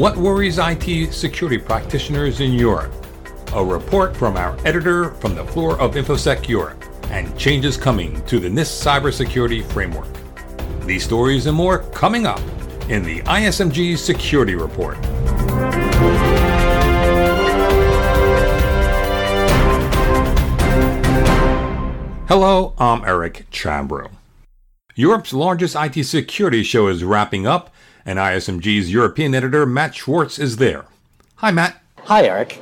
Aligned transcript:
What 0.00 0.16
worries 0.16 0.56
IT 0.58 1.12
security 1.12 1.58
practitioners 1.58 2.40
in 2.40 2.54
Europe? 2.54 2.90
A 3.52 3.62
report 3.62 4.16
from 4.16 4.38
our 4.38 4.56
editor 4.66 5.10
from 5.16 5.34
the 5.34 5.44
floor 5.44 5.78
of 5.78 5.94
InfoSec 5.94 6.48
Europe, 6.48 6.82
and 7.10 7.38
changes 7.38 7.76
coming 7.76 8.24
to 8.24 8.40
the 8.40 8.48
NIST 8.48 8.82
cybersecurity 8.82 9.62
framework. 9.62 10.08
These 10.86 11.04
stories 11.04 11.44
and 11.44 11.54
more 11.54 11.80
coming 11.90 12.24
up 12.24 12.40
in 12.88 13.02
the 13.02 13.20
ISMG 13.24 13.98
Security 13.98 14.54
Report. 14.54 14.96
Hello, 22.26 22.72
I'm 22.78 23.04
Eric 23.04 23.48
Chabrow. 23.50 24.10
Europe's 24.94 25.34
largest 25.34 25.76
IT 25.76 26.02
security 26.04 26.62
show 26.62 26.88
is 26.88 27.04
wrapping 27.04 27.46
up, 27.46 27.70
and 28.04 28.18
ISMG's 28.18 28.92
European 28.92 29.34
editor 29.34 29.66
Matt 29.66 29.94
Schwartz 29.94 30.38
is 30.38 30.56
there. 30.56 30.84
Hi, 31.36 31.50
Matt. 31.50 31.82
Hi, 32.04 32.24
Eric. 32.24 32.60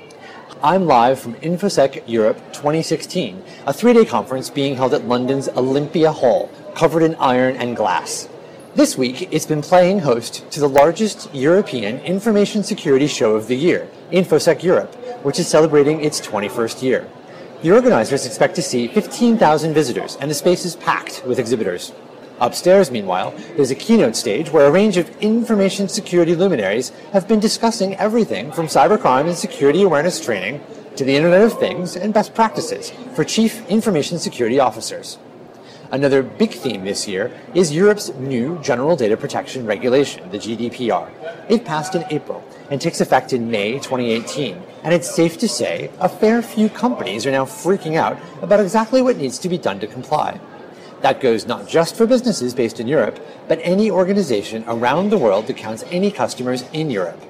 I'm 0.62 0.86
live 0.86 1.20
from 1.20 1.34
InfoSec 1.36 2.02
Europe 2.06 2.38
2016, 2.52 3.44
a 3.66 3.72
three 3.72 3.92
day 3.92 4.04
conference 4.04 4.50
being 4.50 4.76
held 4.76 4.92
at 4.92 5.06
London's 5.06 5.48
Olympia 5.50 6.10
Hall, 6.10 6.50
covered 6.74 7.02
in 7.02 7.14
iron 7.16 7.56
and 7.56 7.76
glass. 7.76 8.28
This 8.74 8.98
week, 8.98 9.28
it's 9.32 9.46
been 9.46 9.62
playing 9.62 10.00
host 10.00 10.50
to 10.50 10.60
the 10.60 10.68
largest 10.68 11.32
European 11.34 12.00
information 12.00 12.62
security 12.62 13.06
show 13.06 13.34
of 13.34 13.46
the 13.46 13.56
year, 13.56 13.88
InfoSec 14.12 14.62
Europe, 14.62 14.94
which 15.24 15.38
is 15.38 15.48
celebrating 15.48 16.04
its 16.04 16.20
21st 16.20 16.82
year. 16.82 17.08
The 17.62 17.72
organizers 17.72 18.26
expect 18.26 18.54
to 18.56 18.62
see 18.62 18.86
15,000 18.86 19.74
visitors, 19.74 20.16
and 20.20 20.30
the 20.30 20.34
space 20.34 20.64
is 20.64 20.76
packed 20.76 21.24
with 21.26 21.40
exhibitors. 21.40 21.92
Upstairs, 22.40 22.90
meanwhile, 22.90 23.34
there's 23.56 23.72
a 23.72 23.74
keynote 23.74 24.14
stage 24.14 24.50
where 24.50 24.66
a 24.66 24.70
range 24.70 24.96
of 24.96 25.10
information 25.20 25.88
security 25.88 26.36
luminaries 26.36 26.90
have 27.12 27.26
been 27.26 27.40
discussing 27.40 27.96
everything 27.96 28.52
from 28.52 28.66
cybercrime 28.66 29.26
and 29.26 29.36
security 29.36 29.82
awareness 29.82 30.24
training 30.24 30.60
to 30.94 31.04
the 31.04 31.16
Internet 31.16 31.42
of 31.42 31.58
Things 31.58 31.96
and 31.96 32.14
best 32.14 32.34
practices 32.34 32.92
for 33.14 33.24
chief 33.24 33.66
information 33.68 34.18
security 34.18 34.60
officers. 34.60 35.18
Another 35.90 36.22
big 36.22 36.52
theme 36.52 36.84
this 36.84 37.08
year 37.08 37.32
is 37.54 37.72
Europe's 37.72 38.10
new 38.14 38.58
General 38.58 38.94
Data 38.94 39.16
Protection 39.16 39.64
Regulation, 39.64 40.30
the 40.30 40.38
GDPR. 40.38 41.10
It 41.48 41.64
passed 41.64 41.94
in 41.94 42.04
April 42.10 42.44
and 42.70 42.78
takes 42.78 43.00
effect 43.00 43.32
in 43.32 43.50
May 43.50 43.74
2018. 43.74 44.62
And 44.84 44.92
it's 44.92 45.12
safe 45.12 45.38
to 45.38 45.48
say 45.48 45.90
a 45.98 46.08
fair 46.08 46.42
few 46.42 46.68
companies 46.68 47.24
are 47.26 47.30
now 47.30 47.46
freaking 47.46 47.96
out 47.96 48.18
about 48.42 48.60
exactly 48.60 49.00
what 49.00 49.16
needs 49.16 49.38
to 49.38 49.48
be 49.48 49.56
done 49.56 49.80
to 49.80 49.86
comply. 49.86 50.38
That 51.00 51.20
goes 51.20 51.46
not 51.46 51.68
just 51.68 51.94
for 51.94 52.06
businesses 52.06 52.54
based 52.54 52.80
in 52.80 52.88
Europe, 52.88 53.20
but 53.46 53.60
any 53.62 53.90
organization 53.90 54.64
around 54.66 55.10
the 55.10 55.18
world 55.18 55.46
that 55.46 55.56
counts 55.56 55.84
any 55.90 56.10
customers 56.10 56.64
in 56.72 56.90
Europe. 56.90 57.22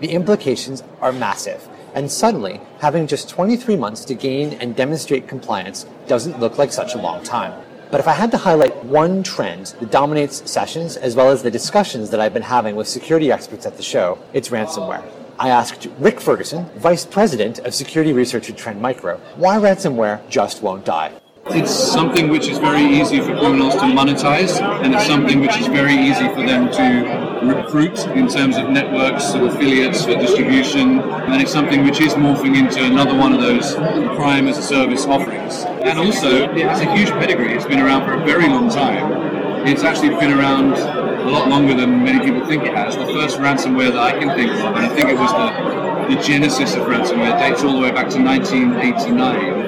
The 0.00 0.10
implications 0.10 0.82
are 1.00 1.12
massive, 1.12 1.68
and 1.94 2.10
suddenly, 2.10 2.60
having 2.80 3.06
just 3.06 3.28
23 3.28 3.76
months 3.76 4.04
to 4.04 4.14
gain 4.14 4.52
and 4.54 4.76
demonstrate 4.76 5.26
compliance 5.26 5.86
doesn't 6.06 6.38
look 6.38 6.56
like 6.56 6.72
such 6.72 6.94
a 6.94 7.00
long 7.00 7.22
time. 7.24 7.60
But 7.90 8.00
if 8.00 8.08
I 8.08 8.12
had 8.12 8.30
to 8.32 8.38
highlight 8.38 8.84
one 8.84 9.22
trend 9.22 9.74
that 9.80 9.90
dominates 9.90 10.50
sessions 10.50 10.96
as 10.96 11.16
well 11.16 11.30
as 11.30 11.42
the 11.42 11.50
discussions 11.50 12.10
that 12.10 12.20
I've 12.20 12.34
been 12.34 12.42
having 12.42 12.76
with 12.76 12.88
security 12.88 13.30
experts 13.30 13.66
at 13.66 13.76
the 13.76 13.82
show, 13.82 14.18
it's 14.32 14.48
ransomware. 14.48 15.04
I 15.38 15.48
asked 15.48 15.88
Rik 15.98 16.20
Ferguson, 16.20 16.66
Vice 16.76 17.04
President 17.04 17.58
of 17.60 17.74
Security 17.74 18.12
Research 18.12 18.50
at 18.50 18.56
Trend 18.56 18.80
Micro, 18.80 19.18
why 19.36 19.56
ransomware 19.56 20.28
just 20.28 20.62
won't 20.62 20.84
die. 20.84 21.12
It's 21.48 21.74
something 21.74 22.30
which 22.30 22.48
is 22.48 22.56
very 22.56 22.82
easy 22.82 23.20
for 23.20 23.36
criminals 23.38 23.74
to 23.74 23.80
monetize, 23.80 24.62
and 24.82 24.94
it's 24.94 25.06
something 25.06 25.40
which 25.40 25.56
is 25.58 25.66
very 25.66 25.94
easy 25.94 26.26
for 26.28 26.42
them 26.42 26.72
to 26.72 27.44
recruit 27.54 27.98
in 28.16 28.28
terms 28.28 28.56
of 28.56 28.70
networks 28.70 29.34
of 29.34 29.42
affiliates 29.42 30.06
for 30.06 30.14
distribution, 30.14 31.00
and 31.00 31.42
it's 31.42 31.52
something 31.52 31.84
which 31.84 32.00
is 32.00 32.14
morphing 32.14 32.56
into 32.56 32.82
another 32.82 33.14
one 33.14 33.34
of 33.34 33.42
those 33.42 33.74
crime 34.16 34.48
as 34.48 34.56
a 34.56 34.62
service 34.62 35.04
offerings. 35.04 35.64
And 35.82 35.98
also, 35.98 36.50
it 36.54 36.66
has 36.66 36.80
a 36.80 36.96
huge 36.96 37.10
pedigree. 37.10 37.52
It's 37.52 37.66
been 37.66 37.80
around 37.80 38.06
for 38.06 38.14
a 38.14 38.24
very 38.24 38.48
long 38.48 38.70
time. 38.70 39.66
It's 39.66 39.82
actually 39.82 40.10
been 40.10 40.32
around 40.32 40.72
a 40.72 41.30
lot 41.30 41.48
longer 41.48 41.74
than 41.74 42.02
many 42.02 42.24
people 42.24 42.46
think 42.46 42.64
it 42.64 42.74
has. 42.74 42.96
The 42.96 43.06
first 43.06 43.36
ransomware 43.36 43.92
that 43.92 43.98
I 43.98 44.18
can 44.18 44.34
think 44.34 44.50
of, 44.50 44.76
and 44.76 44.86
I 44.86 44.88
think 44.88 45.10
it 45.10 45.18
was 45.18 45.30
the, 45.30 46.14
the 46.14 46.22
genesis 46.22 46.74
of 46.74 46.86
ransomware, 46.86 47.38
dates 47.38 47.62
all 47.62 47.74
the 47.74 47.80
way 47.80 47.90
back 47.90 48.08
to 48.10 48.22
1989 48.22 49.54
and 49.54 49.63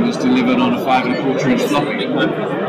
was 0.00 0.16
delivered 0.16 0.58
on 0.58 0.74
a 0.74 0.84
five 0.84 1.06
and 1.06 1.14
a 1.14 1.22
quarter 1.22 1.50
inch 1.50 1.62
floppy. 1.62 2.02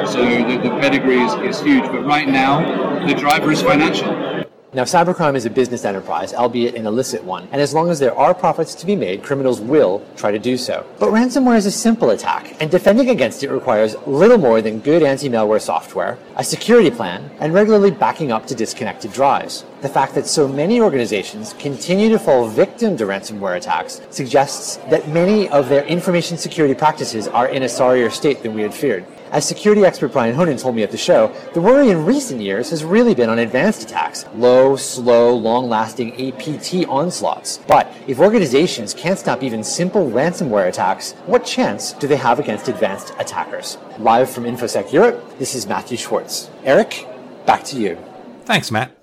So 0.08 0.24
the, 0.24 0.60
the 0.62 0.70
pedigree 0.80 1.20
is, 1.22 1.34
is 1.56 1.62
huge. 1.62 1.84
But 1.84 2.06
right 2.06 2.28
now, 2.28 3.06
the 3.08 3.14
driver 3.14 3.52
is 3.52 3.62
financial. 3.62 4.31
Now, 4.74 4.84
cybercrime 4.84 5.36
is 5.36 5.46
a 5.46 5.50
business 5.50 5.84
enterprise, 5.84 6.34
albeit 6.34 6.76
an 6.76 6.86
illicit 6.86 7.26
one, 7.26 7.46
and 7.52 7.62
as 7.62 7.74
long 7.74 7.90
as 7.90 8.00
there 8.00 8.18
are 8.18 8.34
profits 8.34 8.74
to 8.76 8.86
be 8.86 8.96
made, 8.96 9.22
criminals 9.22 9.60
will 9.60 10.02
try 10.16 10.32
to 10.32 10.40
do 10.40 10.56
so. 10.56 10.86
But 10.98 11.10
ransomware 11.10 11.58
is 11.58 11.66
a 11.66 11.72
simple 11.72 12.12
attack, 12.12 12.56
and 12.62 12.72
defending 12.72 13.10
against 13.10 13.44
it 13.44 13.52
requires 13.52 13.98
little 14.08 14.38
more 14.38 14.62
than 14.62 14.80
good 14.80 15.04
anti-malware 15.04 15.60
software, 15.60 16.18
a 16.38 16.44
security 16.46 16.90
plan, 16.90 17.30
and 17.42 17.54
regularly 17.54 17.92
backing 17.92 18.32
up 18.32 18.48
to 18.48 18.56
disconnected 18.56 19.12
drives. 19.12 19.66
The 19.82 19.90
fact 19.90 20.16
that 20.16 20.26
so 20.26 20.48
many 20.48 20.80
organizations 20.80 21.52
continue 21.60 22.08
to 22.08 22.18
fall 22.18 22.48
victim 22.48 22.96
to 22.96 23.04
ransomware 23.04 23.58
attacks 23.58 24.00
suggests 24.10 24.78
that 24.90 25.10
many 25.10 25.50
of 25.50 25.68
their 25.68 25.84
information 25.84 26.38
security 26.38 26.76
practices 26.76 27.28
are 27.28 27.50
in 27.50 27.64
a 27.64 27.68
sorrier 27.68 28.10
state 28.10 28.42
than 28.42 28.54
we 28.54 28.62
had 28.62 28.74
feared. 28.74 29.06
As 29.32 29.48
security 29.48 29.86
expert 29.86 30.12
Brian 30.12 30.36
Honan 30.36 30.58
told 30.58 30.76
me 30.76 30.84
at 30.84 30.92
the 30.92 30.98
show, 30.98 31.34
the 31.54 31.62
worry 31.62 31.90
in 31.90 32.06
recent 32.06 32.42
years 32.42 32.70
has 32.70 32.84
really 32.84 33.16
been 33.16 33.30
on 33.30 33.40
advanced 33.40 33.82
attacks, 33.82 34.26
low, 34.36 34.76
slow, 34.76 35.34
long-lasting 35.34 36.12
APT 36.16 36.86
onslaughts. 36.90 37.60
But 37.66 37.90
if 38.08 38.20
organizations 38.20 38.94
can't 38.94 39.18
stop 39.18 39.42
even 39.42 39.64
simple 39.64 40.12
ransomware 40.12 40.68
attacks, 40.68 41.14
what 41.28 41.46
chance 41.46 41.94
do 41.94 42.08
they 42.08 42.18
have 42.18 42.40
against 42.40 42.68
advanced 42.68 43.14
attackers? 43.20 43.78
Live 44.00 44.30
from 44.30 44.44
InfoSec 44.44 44.92
Europe, 44.92 45.24
this 45.40 45.56
is 45.56 45.66
Matthew 45.66 45.96
Schwartz. 45.96 46.50
Eric, 46.66 47.08
back 47.46 47.64
to 47.66 47.80
you. 47.80 47.98
Thanks, 48.44 48.70
Matt. 48.70 48.98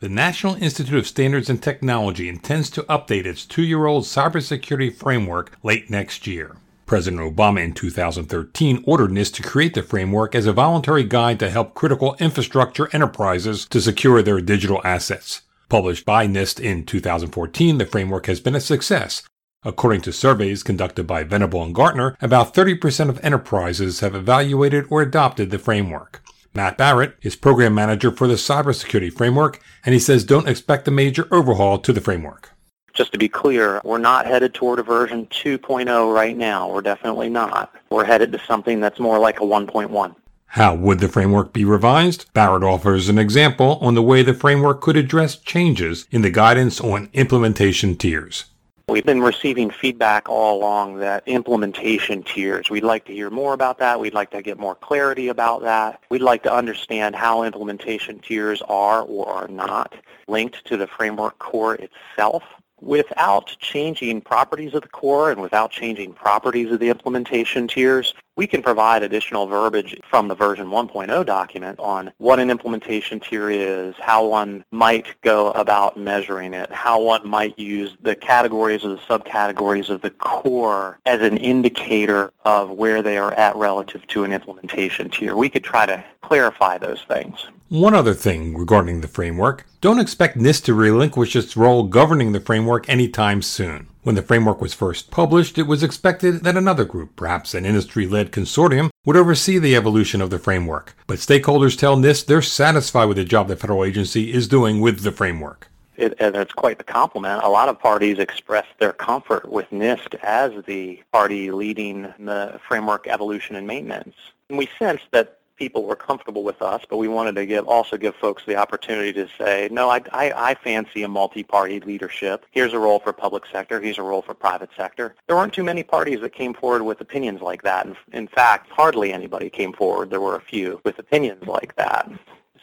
The 0.00 0.08
National 0.08 0.54
Institute 0.54 0.98
of 0.98 1.06
Standards 1.06 1.50
and 1.50 1.62
Technology 1.62 2.30
intends 2.30 2.70
to 2.70 2.82
update 2.84 3.26
its 3.26 3.44
two 3.44 3.62
year 3.62 3.84
old 3.84 4.04
cybersecurity 4.04 4.94
framework 4.94 5.52
late 5.62 5.90
next 5.90 6.26
year. 6.26 6.56
President 6.86 7.22
Obama 7.22 7.64
in 7.64 7.72
2013 7.72 8.84
ordered 8.86 9.10
NIST 9.10 9.34
to 9.34 9.42
create 9.42 9.74
the 9.74 9.82
framework 9.82 10.34
as 10.34 10.46
a 10.46 10.52
voluntary 10.52 11.04
guide 11.04 11.38
to 11.40 11.50
help 11.50 11.74
critical 11.74 12.16
infrastructure 12.18 12.88
enterprises 12.92 13.66
to 13.66 13.80
secure 13.80 14.22
their 14.22 14.40
digital 14.40 14.80
assets. 14.84 15.42
Published 15.68 16.04
by 16.04 16.26
NIST 16.26 16.60
in 16.60 16.84
2014, 16.84 17.78
the 17.78 17.86
framework 17.86 18.26
has 18.26 18.40
been 18.40 18.54
a 18.54 18.60
success. 18.60 19.22
According 19.64 20.02
to 20.02 20.12
surveys 20.12 20.62
conducted 20.62 21.06
by 21.06 21.24
Venable 21.24 21.62
and 21.62 21.74
Gartner, 21.74 22.16
about 22.20 22.54
30% 22.54 23.08
of 23.08 23.24
enterprises 23.24 24.00
have 24.00 24.14
evaluated 24.14 24.84
or 24.90 25.00
adopted 25.00 25.50
the 25.50 25.58
framework. 25.58 26.22
Matt 26.54 26.76
Barrett 26.76 27.16
is 27.22 27.34
program 27.34 27.74
manager 27.74 28.10
for 28.10 28.28
the 28.28 28.34
cybersecurity 28.34 29.12
framework, 29.12 29.60
and 29.84 29.94
he 29.94 29.98
says 29.98 30.22
don't 30.22 30.48
expect 30.48 30.86
a 30.86 30.90
major 30.90 31.26
overhaul 31.32 31.78
to 31.78 31.92
the 31.92 32.00
framework 32.00 32.53
just 32.94 33.12
to 33.12 33.18
be 33.18 33.28
clear, 33.28 33.80
we're 33.84 33.98
not 33.98 34.24
headed 34.24 34.54
toward 34.54 34.78
a 34.78 34.82
version 34.82 35.26
2.0 35.26 36.14
right 36.14 36.36
now. 36.36 36.70
We're 36.70 36.80
definitely 36.80 37.28
not. 37.28 37.74
We're 37.90 38.04
headed 38.04 38.32
to 38.32 38.38
something 38.46 38.80
that's 38.80 39.00
more 39.00 39.18
like 39.18 39.40
a 39.40 39.44
1.1. 39.44 40.14
How 40.46 40.76
would 40.76 41.00
the 41.00 41.08
framework 41.08 41.52
be 41.52 41.64
revised? 41.64 42.32
Barrett 42.32 42.62
offers 42.62 43.08
an 43.08 43.18
example 43.18 43.78
on 43.80 43.96
the 43.96 44.02
way 44.02 44.22
the 44.22 44.32
framework 44.32 44.80
could 44.80 44.96
address 44.96 45.34
changes 45.34 46.06
in 46.12 46.22
the 46.22 46.30
guidance 46.30 46.80
on 46.80 47.10
implementation 47.12 47.96
tiers. 47.96 48.44
We've 48.86 49.04
been 49.04 49.22
receiving 49.22 49.70
feedback 49.70 50.28
all 50.28 50.58
along 50.58 50.98
that 50.98 51.26
implementation 51.26 52.22
tiers, 52.22 52.70
we'd 52.70 52.84
like 52.84 53.06
to 53.06 53.14
hear 53.14 53.30
more 53.30 53.54
about 53.54 53.78
that. 53.78 53.98
We'd 53.98 54.14
like 54.14 54.30
to 54.30 54.42
get 54.42 54.58
more 54.58 54.74
clarity 54.74 55.28
about 55.28 55.62
that. 55.62 56.00
We'd 56.10 56.20
like 56.20 56.42
to 56.42 56.54
understand 56.54 57.16
how 57.16 57.44
implementation 57.44 58.20
tiers 58.20 58.62
are 58.68 59.00
or 59.02 59.26
are 59.26 59.48
not 59.48 59.94
linked 60.28 60.64
to 60.66 60.76
the 60.76 60.86
framework 60.86 61.38
core 61.38 61.76
itself 61.76 62.42
without 62.84 63.56
changing 63.60 64.20
properties 64.20 64.74
of 64.74 64.82
the 64.82 64.88
core 64.88 65.30
and 65.30 65.40
without 65.40 65.70
changing 65.70 66.12
properties 66.12 66.70
of 66.70 66.80
the 66.80 66.88
implementation 66.88 67.66
tiers, 67.66 68.14
we 68.36 68.46
can 68.46 68.62
provide 68.62 69.02
additional 69.02 69.46
verbiage 69.46 69.98
from 70.08 70.28
the 70.28 70.34
version 70.34 70.66
1.0 70.66 71.24
document 71.24 71.78
on 71.78 72.12
what 72.18 72.40
an 72.40 72.50
implementation 72.50 73.20
tier 73.20 73.48
is, 73.48 73.94
how 73.98 74.26
one 74.26 74.64
might 74.72 75.20
go 75.22 75.52
about 75.52 75.96
measuring 75.96 76.52
it, 76.52 76.70
how 76.72 77.00
one 77.00 77.26
might 77.26 77.58
use 77.58 77.96
the 78.02 78.14
categories 78.14 78.84
or 78.84 78.88
the 78.88 78.98
subcategories 78.98 79.88
of 79.88 80.02
the 80.02 80.10
core 80.10 80.98
as 81.06 81.20
an 81.20 81.36
indicator 81.36 82.32
of 82.44 82.70
where 82.70 83.02
they 83.02 83.18
are 83.18 83.32
at 83.34 83.54
relative 83.56 84.06
to 84.08 84.24
an 84.24 84.32
implementation 84.32 85.08
tier. 85.08 85.36
We 85.36 85.48
could 85.48 85.64
try 85.64 85.86
to 85.86 86.04
clarify 86.22 86.78
those 86.78 87.02
things. 87.02 87.46
One 87.70 87.94
other 87.94 88.12
thing 88.12 88.54
regarding 88.54 89.00
the 89.00 89.08
framework 89.08 89.64
don't 89.80 89.98
expect 89.98 90.36
NIST 90.36 90.64
to 90.64 90.74
relinquish 90.74 91.34
its 91.34 91.56
role 91.56 91.84
governing 91.84 92.32
the 92.32 92.40
framework 92.40 92.86
anytime 92.90 93.40
soon. 93.40 93.88
When 94.02 94.16
the 94.16 94.22
framework 94.22 94.60
was 94.60 94.74
first 94.74 95.10
published, 95.10 95.56
it 95.56 95.62
was 95.62 95.82
expected 95.82 96.44
that 96.44 96.58
another 96.58 96.84
group, 96.84 97.16
perhaps 97.16 97.54
an 97.54 97.64
industry 97.64 98.06
led 98.06 98.32
consortium, 98.32 98.90
would 99.06 99.16
oversee 99.16 99.58
the 99.58 99.74
evolution 99.74 100.20
of 100.20 100.28
the 100.28 100.38
framework. 100.38 100.94
But 101.06 101.20
stakeholders 101.20 101.78
tell 101.78 101.96
NIST 101.96 102.26
they're 102.26 102.42
satisfied 102.42 103.06
with 103.06 103.16
the 103.16 103.24
job 103.24 103.48
the 103.48 103.56
federal 103.56 103.82
agency 103.82 104.30
is 104.30 104.46
doing 104.46 104.82
with 104.82 105.00
the 105.00 105.12
framework. 105.12 105.68
it, 105.96 106.12
uh, 106.20 106.26
and 106.26 106.36
it's 106.36 106.52
quite 106.52 106.76
the 106.76 106.84
compliment. 106.84 107.42
A 107.44 107.48
lot 107.48 107.70
of 107.70 107.80
parties 107.80 108.18
expressed 108.18 108.78
their 108.78 108.92
comfort 108.92 109.50
with 109.50 109.70
NIST 109.70 110.16
as 110.22 110.52
the 110.66 111.02
party 111.12 111.50
leading 111.50 112.12
the 112.18 112.60
framework 112.68 113.06
evolution 113.06 113.56
and 113.56 113.66
maintenance. 113.66 114.16
And 114.50 114.58
we 114.58 114.68
sense 114.78 115.00
that 115.12 115.38
people 115.56 115.84
were 115.84 115.96
comfortable 115.96 116.42
with 116.42 116.60
us, 116.62 116.82
but 116.88 116.96
we 116.96 117.08
wanted 117.08 117.34
to 117.36 117.46
give 117.46 117.66
also 117.68 117.96
give 117.96 118.14
folks 118.16 118.42
the 118.46 118.56
opportunity 118.56 119.12
to 119.12 119.28
say, 119.38 119.68
no, 119.70 119.90
I, 119.90 120.00
I, 120.12 120.32
I 120.50 120.54
fancy 120.54 121.02
a 121.02 121.08
multi-party 121.08 121.80
leadership. 121.80 122.46
Here's 122.50 122.72
a 122.72 122.78
role 122.78 122.98
for 122.98 123.12
public 123.12 123.46
sector. 123.46 123.80
Here's 123.80 123.98
a 123.98 124.02
role 124.02 124.22
for 124.22 124.34
private 124.34 124.70
sector. 124.76 125.14
There 125.26 125.36
weren't 125.36 125.52
too 125.52 125.64
many 125.64 125.82
parties 125.82 126.20
that 126.20 126.32
came 126.32 126.54
forward 126.54 126.82
with 126.82 127.00
opinions 127.00 127.40
like 127.40 127.62
that. 127.62 127.86
And 127.86 127.96
in 128.12 128.28
fact, 128.28 128.70
hardly 128.70 129.12
anybody 129.12 129.50
came 129.50 129.72
forward. 129.72 130.10
There 130.10 130.20
were 130.20 130.36
a 130.36 130.40
few 130.40 130.80
with 130.84 130.98
opinions 130.98 131.46
like 131.46 131.74
that. 131.76 132.10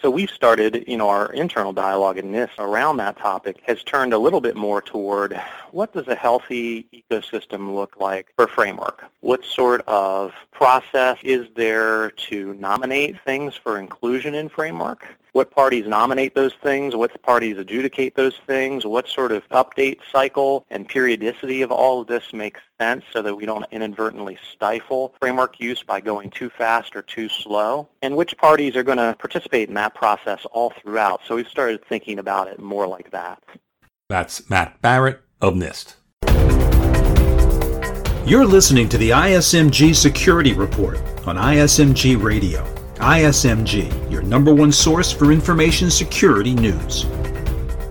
So 0.02 0.10
we've 0.10 0.32
started, 0.32 0.86
you 0.88 0.98
know, 0.98 1.10
our 1.10 1.32
internal 1.32 1.74
dialogue 1.74 2.18
in 2.18 2.32
this 2.32 2.50
around 2.58 2.98
that 2.98 3.18
topic 3.18 3.58
has 3.68 3.84
turned 3.84 4.14
a 4.14 4.18
little 4.18 4.42
bit 4.42 4.56
more 4.56 4.82
toward 4.82 5.40
what 5.70 5.94
does 5.94 6.08
a 6.08 6.16
healthy 6.16 6.88
ecosystem 6.92 7.76
look 7.76 7.98
like 8.00 8.34
for 8.36 8.48
framework? 8.48 9.06
What 9.20 9.46
sort 9.46 9.82
of 9.88 10.34
process 10.52 11.20
is 11.22 11.48
there 11.56 12.10
to 12.12 12.56
nominate 12.56 13.22
things 13.24 13.54
for 13.56 13.78
inclusion 13.78 14.34
in 14.34 14.50
framework? 14.50 15.06
What 15.34 15.50
parties 15.50 15.88
nominate 15.88 16.36
those 16.36 16.54
things? 16.62 16.94
What 16.94 17.22
parties 17.24 17.58
adjudicate 17.58 18.16
those 18.16 18.38
things? 18.46 18.86
What 18.86 19.08
sort 19.08 19.32
of 19.32 19.48
update 19.48 20.00
cycle 20.12 20.66
and 20.70 20.86
periodicity 20.86 21.62
of 21.62 21.72
all 21.72 22.02
of 22.02 22.08
this 22.08 22.34
makes 22.34 22.60
sense 22.78 23.06
so 23.14 23.22
that 23.22 23.34
we 23.34 23.46
don't 23.46 23.66
inadvertently 23.72 24.38
stifle 24.54 25.16
framework 25.22 25.58
use 25.58 25.84
by 25.84 26.02
going 26.02 26.32
too 26.32 26.50
fast 26.50 26.98
or 26.98 27.02
too 27.02 27.30
slow? 27.30 27.88
And 28.02 28.18
which 28.18 28.36
parties 28.38 28.76
are 28.76 28.84
going 28.84 28.98
to 28.98 29.16
participate 29.18 29.70
in 29.70 29.76
that 29.76 29.96
process 29.96 30.46
all 30.52 30.74
throughout? 30.82 31.22
So 31.26 31.38
we've 31.38 31.48
started 31.48 31.86
thinking 31.86 32.20
about 32.20 32.50
it 32.50 32.60
more 32.60 32.86
like 32.86 33.12
that. 33.12 33.42
That's 34.10 34.50
Matt 34.50 34.82
Barrett 34.82 35.22
of 35.40 35.54
NIST. 35.54 35.96
You're 38.28 38.46
listening 38.46 38.90
to 38.90 38.98
the 38.98 39.12
ISMG 39.12 39.96
Security 39.96 40.52
Report 40.52 40.98
on 41.26 41.38
ISMG 41.38 42.22
Radio. 42.22 42.81
ISMG, 43.02 44.12
your 44.12 44.22
number 44.22 44.54
one 44.54 44.72
source 44.72 45.12
for 45.12 45.32
information 45.32 45.90
security 45.90 46.54
news. 46.54 47.06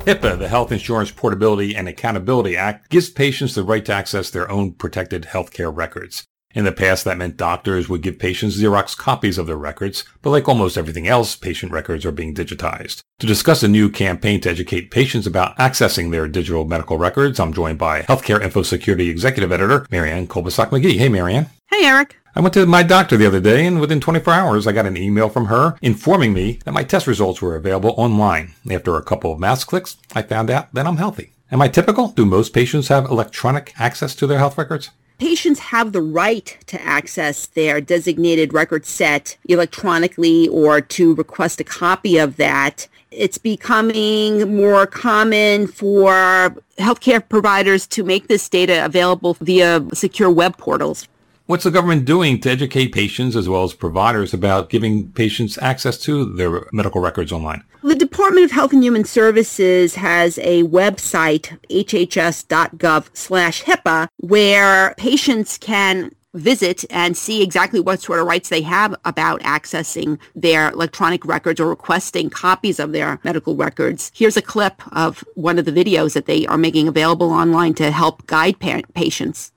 HIPAA, 0.06 0.38
the 0.38 0.48
Health 0.48 0.72
Insurance 0.72 1.10
Portability 1.10 1.74
and 1.74 1.88
Accountability 1.88 2.56
Act, 2.56 2.88
gives 2.90 3.10
patients 3.10 3.54
the 3.54 3.64
right 3.64 3.84
to 3.84 3.92
access 3.92 4.30
their 4.30 4.50
own 4.50 4.72
protected 4.72 5.24
healthcare 5.24 5.74
records. 5.74 6.24
In 6.52 6.64
the 6.64 6.72
past, 6.72 7.04
that 7.04 7.18
meant 7.18 7.36
doctors 7.36 7.88
would 7.88 8.02
give 8.02 8.18
patients 8.18 8.56
Xerox 8.56 8.96
copies 8.96 9.36
of 9.36 9.46
their 9.46 9.56
records, 9.56 10.04
but 10.22 10.30
like 10.30 10.48
almost 10.48 10.78
everything 10.78 11.06
else, 11.06 11.36
patient 11.36 11.70
records 11.70 12.04
are 12.04 12.12
being 12.12 12.34
digitized. 12.34 13.02
To 13.18 13.26
discuss 13.26 13.62
a 13.62 13.68
new 13.68 13.88
campaign 13.88 14.40
to 14.40 14.50
educate 14.50 14.90
patients 14.90 15.26
about 15.26 15.56
accessing 15.58 16.10
their 16.10 16.26
digital 16.26 16.64
medical 16.64 16.98
records, 16.98 17.38
I'm 17.38 17.52
joined 17.52 17.78
by 17.78 18.02
Healthcare 18.02 18.42
Info 18.42 18.62
Security 18.62 19.10
Executive 19.10 19.52
Editor, 19.52 19.86
Marianne 19.90 20.26
Kolbasuk 20.26 20.70
McGee. 20.70 20.98
Hey, 20.98 21.08
Marianne. 21.08 21.50
Hey, 21.68 21.84
Eric. 21.84 22.19
I 22.32 22.40
went 22.40 22.54
to 22.54 22.64
my 22.64 22.84
doctor 22.84 23.16
the 23.16 23.26
other 23.26 23.40
day, 23.40 23.66
and 23.66 23.80
within 23.80 24.00
24 24.00 24.32
hours, 24.32 24.66
I 24.66 24.72
got 24.72 24.86
an 24.86 24.96
email 24.96 25.28
from 25.28 25.46
her 25.46 25.76
informing 25.82 26.32
me 26.32 26.60
that 26.64 26.72
my 26.72 26.84
test 26.84 27.08
results 27.08 27.42
were 27.42 27.56
available 27.56 27.92
online. 27.96 28.54
After 28.70 28.94
a 28.94 29.02
couple 29.02 29.32
of 29.32 29.40
mouse 29.40 29.64
clicks, 29.64 29.96
I 30.14 30.22
found 30.22 30.48
out 30.48 30.72
that 30.72 30.86
I'm 30.86 30.98
healthy. 30.98 31.32
Am 31.50 31.60
I 31.60 31.66
typical? 31.66 32.08
Do 32.08 32.24
most 32.24 32.52
patients 32.52 32.86
have 32.86 33.06
electronic 33.06 33.74
access 33.80 34.14
to 34.14 34.28
their 34.28 34.38
health 34.38 34.56
records? 34.56 34.90
Patients 35.18 35.58
have 35.58 35.90
the 35.90 36.02
right 36.02 36.56
to 36.68 36.80
access 36.80 37.46
their 37.46 37.80
designated 37.80 38.54
record 38.54 38.86
set 38.86 39.36
electronically 39.48 40.46
or 40.48 40.80
to 40.80 41.16
request 41.16 41.60
a 41.60 41.64
copy 41.64 42.16
of 42.16 42.36
that. 42.36 42.86
It's 43.10 43.38
becoming 43.38 44.56
more 44.56 44.86
common 44.86 45.66
for 45.66 46.54
healthcare 46.78 47.28
providers 47.28 47.88
to 47.88 48.04
make 48.04 48.28
this 48.28 48.48
data 48.48 48.84
available 48.84 49.34
via 49.40 49.84
secure 49.92 50.30
web 50.30 50.56
portals. 50.56 51.08
What's 51.50 51.64
the 51.64 51.72
government 51.72 52.04
doing 52.04 52.40
to 52.42 52.48
educate 52.48 52.92
patients 52.92 53.34
as 53.34 53.48
well 53.48 53.64
as 53.64 53.74
providers 53.74 54.32
about 54.32 54.70
giving 54.70 55.10
patients 55.10 55.58
access 55.58 55.98
to 56.02 56.24
their 56.24 56.68
medical 56.70 57.00
records 57.00 57.32
online? 57.32 57.64
The 57.82 57.96
Department 57.96 58.44
of 58.44 58.52
Health 58.52 58.72
and 58.72 58.84
Human 58.84 59.02
Services 59.02 59.96
has 59.96 60.38
a 60.38 60.62
website, 60.62 61.58
hhs.gov 61.68 63.08
slash 63.14 63.64
HIPAA, 63.64 64.06
where 64.18 64.94
patients 64.96 65.58
can 65.58 66.14
visit 66.34 66.84
and 66.88 67.16
see 67.16 67.42
exactly 67.42 67.80
what 67.80 68.00
sort 68.00 68.20
of 68.20 68.28
rights 68.28 68.48
they 68.48 68.62
have 68.62 68.94
about 69.04 69.40
accessing 69.40 70.20
their 70.36 70.70
electronic 70.70 71.24
records 71.24 71.58
or 71.58 71.66
requesting 71.66 72.30
copies 72.30 72.78
of 72.78 72.92
their 72.92 73.18
medical 73.24 73.56
records. 73.56 74.12
Here's 74.14 74.36
a 74.36 74.42
clip 74.42 74.82
of 74.92 75.24
one 75.34 75.58
of 75.58 75.64
the 75.64 75.72
videos 75.72 76.14
that 76.14 76.26
they 76.26 76.46
are 76.46 76.56
making 76.56 76.86
available 76.86 77.32
online 77.32 77.74
to 77.74 77.90
help 77.90 78.24
guide 78.28 78.60
pa- 78.60 78.82
patients. 78.94 79.50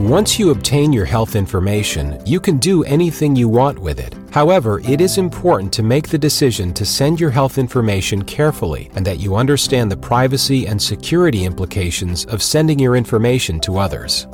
Once 0.00 0.38
you 0.38 0.50
obtain 0.50 0.92
your 0.92 1.04
health 1.04 1.34
information, 1.34 2.22
you 2.24 2.38
can 2.38 2.56
do 2.58 2.84
anything 2.84 3.34
you 3.34 3.48
want 3.48 3.76
with 3.76 3.98
it. 3.98 4.14
However, 4.30 4.78
it 4.84 5.00
is 5.00 5.18
important 5.18 5.72
to 5.72 5.82
make 5.82 6.08
the 6.08 6.16
decision 6.16 6.72
to 6.74 6.86
send 6.86 7.18
your 7.18 7.30
health 7.30 7.58
information 7.58 8.22
carefully 8.22 8.92
and 8.94 9.04
that 9.04 9.18
you 9.18 9.34
understand 9.34 9.90
the 9.90 9.96
privacy 9.96 10.68
and 10.68 10.80
security 10.80 11.44
implications 11.44 12.26
of 12.26 12.44
sending 12.44 12.78
your 12.78 12.94
information 12.94 13.58
to 13.58 13.78
others 13.78 14.28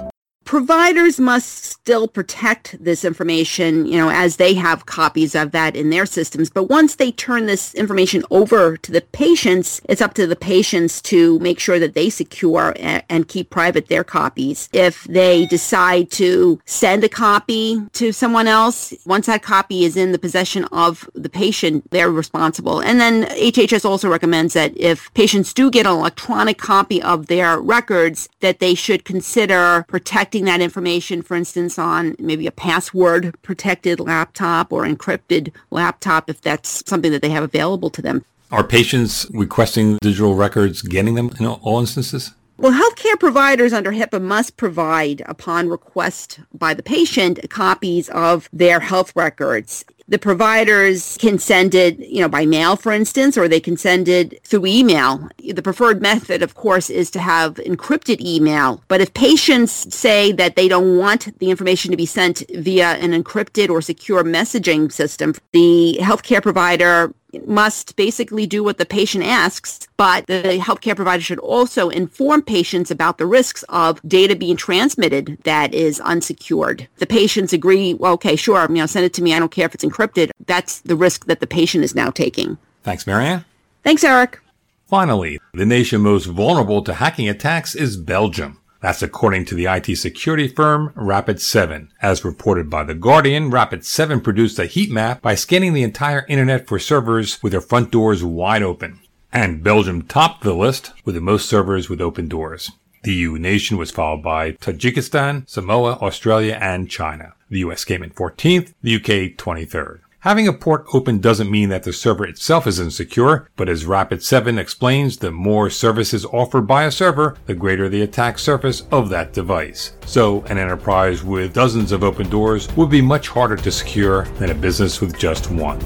providers 0.54 1.18
must 1.18 1.64
still 1.64 2.06
protect 2.06 2.76
this 2.78 3.04
information, 3.04 3.86
you 3.86 3.98
know, 3.98 4.08
as 4.08 4.36
they 4.36 4.54
have 4.54 4.86
copies 4.86 5.34
of 5.34 5.50
that 5.50 5.74
in 5.74 5.90
their 5.90 6.06
systems. 6.06 6.48
But 6.48 6.70
once 6.70 6.94
they 6.94 7.10
turn 7.10 7.46
this 7.46 7.74
information 7.74 8.22
over 8.30 8.76
to 8.76 8.92
the 8.92 9.00
patients, 9.00 9.80
it's 9.88 10.00
up 10.00 10.14
to 10.14 10.28
the 10.28 10.36
patients 10.36 11.02
to 11.02 11.40
make 11.40 11.58
sure 11.58 11.80
that 11.80 11.94
they 11.94 12.08
secure 12.08 12.72
and 12.78 13.26
keep 13.26 13.50
private 13.50 13.88
their 13.88 14.04
copies. 14.04 14.68
If 14.72 15.02
they 15.04 15.44
decide 15.46 16.12
to 16.12 16.60
send 16.66 17.02
a 17.02 17.08
copy 17.08 17.82
to 17.94 18.12
someone 18.12 18.46
else, 18.46 18.94
once 19.04 19.26
that 19.26 19.42
copy 19.42 19.84
is 19.84 19.96
in 19.96 20.12
the 20.12 20.20
possession 20.20 20.66
of 20.66 21.10
the 21.14 21.28
patient, 21.28 21.90
they're 21.90 22.12
responsible. 22.12 22.78
And 22.78 23.00
then 23.00 23.24
HHS 23.24 23.84
also 23.84 24.08
recommends 24.08 24.52
that 24.54 24.72
if 24.76 25.12
patients 25.14 25.52
do 25.52 25.68
get 25.68 25.84
an 25.84 25.92
electronic 25.92 26.58
copy 26.58 27.02
of 27.02 27.26
their 27.26 27.58
records, 27.58 28.28
that 28.38 28.60
they 28.60 28.76
should 28.76 29.04
consider 29.04 29.84
protecting 29.88 30.43
that 30.44 30.60
information, 30.60 31.22
for 31.22 31.36
instance, 31.36 31.78
on 31.78 32.16
maybe 32.18 32.46
a 32.46 32.52
password 32.52 33.34
protected 33.42 34.00
laptop 34.00 34.72
or 34.72 34.84
encrypted 34.84 35.52
laptop 35.70 36.30
if 36.30 36.40
that's 36.40 36.82
something 36.86 37.12
that 37.12 37.22
they 37.22 37.30
have 37.30 37.44
available 37.44 37.90
to 37.90 38.02
them. 38.02 38.24
Are 38.50 38.64
patients 38.64 39.26
requesting 39.32 39.98
digital 40.00 40.34
records 40.34 40.82
getting 40.82 41.14
them 41.14 41.30
in 41.40 41.46
all 41.46 41.80
instances? 41.80 42.32
Well, 42.56 42.72
healthcare 42.72 43.18
providers 43.18 43.72
under 43.72 43.90
HIPAA 43.90 44.22
must 44.22 44.56
provide, 44.56 45.22
upon 45.26 45.68
request 45.68 46.38
by 46.52 46.72
the 46.72 46.84
patient, 46.84 47.40
copies 47.50 48.08
of 48.10 48.48
their 48.52 48.78
health 48.78 49.12
records 49.16 49.84
the 50.08 50.18
providers 50.18 51.16
can 51.18 51.38
send 51.38 51.74
it, 51.74 51.98
you 51.98 52.20
know, 52.20 52.28
by 52.28 52.44
mail, 52.44 52.76
for 52.76 52.92
instance, 52.92 53.38
or 53.38 53.48
they 53.48 53.60
can 53.60 53.76
send 53.76 54.08
it 54.08 54.44
through 54.44 54.66
email. 54.66 55.28
The 55.38 55.62
preferred 55.62 56.02
method, 56.02 56.42
of 56.42 56.54
course, 56.54 56.90
is 56.90 57.10
to 57.12 57.20
have 57.20 57.54
encrypted 57.54 58.20
email. 58.20 58.82
But 58.88 59.00
if 59.00 59.14
patients 59.14 59.94
say 59.94 60.32
that 60.32 60.56
they 60.56 60.68
don't 60.68 60.98
want 60.98 61.38
the 61.38 61.50
information 61.50 61.90
to 61.90 61.96
be 61.96 62.06
sent 62.06 62.42
via 62.54 62.92
an 62.94 63.12
encrypted 63.12 63.70
or 63.70 63.80
secure 63.80 64.22
messaging 64.22 64.92
system, 64.92 65.34
the 65.52 65.98
healthcare 66.00 66.42
provider 66.42 67.12
must 67.46 67.96
basically 67.96 68.46
do 68.46 68.62
what 68.62 68.78
the 68.78 68.86
patient 68.86 69.24
asks, 69.24 69.86
but 69.96 70.26
the 70.26 70.58
healthcare 70.60 70.96
provider 70.96 71.22
should 71.22 71.38
also 71.38 71.88
inform 71.88 72.42
patients 72.42 72.90
about 72.90 73.18
the 73.18 73.26
risks 73.26 73.64
of 73.68 74.00
data 74.06 74.36
being 74.36 74.56
transmitted 74.56 75.38
that 75.44 75.74
is 75.74 76.00
unsecured. 76.00 76.88
The 76.96 77.06
patients 77.06 77.52
agree, 77.52 77.94
well, 77.94 78.14
okay, 78.14 78.36
sure, 78.36 78.66
you 78.68 78.76
know, 78.76 78.86
send 78.86 79.04
it 79.04 79.14
to 79.14 79.22
me. 79.22 79.34
I 79.34 79.38
don't 79.38 79.50
care 79.50 79.66
if 79.66 79.74
it's 79.74 79.84
encrypted. 79.84 80.30
That's 80.46 80.80
the 80.80 80.96
risk 80.96 81.26
that 81.26 81.40
the 81.40 81.46
patient 81.46 81.84
is 81.84 81.94
now 81.94 82.10
taking. 82.10 82.58
Thanks, 82.82 83.06
Marianne. 83.06 83.44
Thanks, 83.82 84.04
Eric. 84.04 84.40
Finally, 84.86 85.40
the 85.52 85.66
nation 85.66 86.02
most 86.02 86.26
vulnerable 86.26 86.82
to 86.82 86.94
hacking 86.94 87.28
attacks 87.28 87.74
is 87.74 87.96
Belgium. 87.96 88.60
That's 88.84 89.02
according 89.02 89.46
to 89.46 89.54
the 89.54 89.64
IT 89.64 89.96
security 89.96 90.46
firm 90.46 90.90
Rapid7. 90.90 91.88
As 92.02 92.22
reported 92.22 92.68
by 92.68 92.84
The 92.84 92.92
Guardian, 92.92 93.50
Rapid7 93.50 94.22
produced 94.22 94.58
a 94.58 94.66
heat 94.66 94.90
map 94.90 95.22
by 95.22 95.36
scanning 95.36 95.72
the 95.72 95.82
entire 95.82 96.26
internet 96.28 96.66
for 96.66 96.78
servers 96.78 97.42
with 97.42 97.52
their 97.52 97.62
front 97.62 97.90
doors 97.90 98.22
wide 98.22 98.62
open. 98.62 99.00
And 99.32 99.64
Belgium 99.64 100.02
topped 100.02 100.44
the 100.44 100.52
list 100.52 100.92
with 101.02 101.14
the 101.14 101.22
most 101.22 101.48
servers 101.48 101.88
with 101.88 102.02
open 102.02 102.28
doors. 102.28 102.72
The 103.04 103.14
EU 103.14 103.38
nation 103.38 103.78
was 103.78 103.90
followed 103.90 104.22
by 104.22 104.52
Tajikistan, 104.52 105.48
Samoa, 105.48 105.92
Australia, 106.02 106.58
and 106.60 106.90
China. 106.90 107.32
The 107.48 107.60
US 107.60 107.86
came 107.86 108.02
in 108.02 108.10
14th, 108.10 108.74
the 108.82 108.96
UK 108.96 109.38
23rd. 109.38 110.00
Having 110.24 110.48
a 110.48 110.54
port 110.54 110.86
open 110.94 111.18
doesn't 111.18 111.50
mean 111.50 111.68
that 111.68 111.82
the 111.82 111.92
server 111.92 112.26
itself 112.26 112.66
is 112.66 112.80
insecure, 112.80 113.50
but 113.56 113.68
as 113.68 113.84
Rapid7 113.84 114.58
explains, 114.58 115.18
the 115.18 115.30
more 115.30 115.68
services 115.68 116.24
offered 116.24 116.62
by 116.62 116.84
a 116.84 116.90
server, 116.90 117.36
the 117.44 117.52
greater 117.52 117.90
the 117.90 118.00
attack 118.00 118.38
surface 118.38 118.84
of 118.90 119.10
that 119.10 119.34
device. 119.34 119.92
So, 120.06 120.40
an 120.44 120.56
enterprise 120.56 121.22
with 121.22 121.52
dozens 121.52 121.92
of 121.92 122.02
open 122.02 122.30
doors 122.30 122.74
would 122.74 122.88
be 122.88 123.02
much 123.02 123.28
harder 123.28 123.56
to 123.56 123.70
secure 123.70 124.24
than 124.38 124.48
a 124.48 124.54
business 124.54 124.98
with 125.02 125.18
just 125.18 125.50
one. 125.50 125.78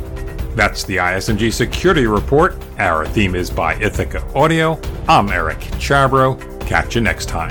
That's 0.54 0.84
the 0.84 0.98
ISMG 0.98 1.52
Security 1.52 2.06
Report. 2.06 2.54
Our 2.78 3.06
theme 3.08 3.34
is 3.34 3.50
by 3.50 3.74
Ithaca 3.80 4.24
Audio. 4.36 4.80
I'm 5.08 5.30
Eric 5.30 5.58
Chabrow. 5.80 6.38
Catch 6.64 6.94
you 6.94 7.00
next 7.00 7.26
time. 7.26 7.50